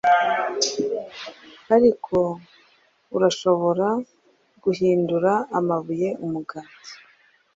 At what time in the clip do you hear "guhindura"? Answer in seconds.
4.63-5.31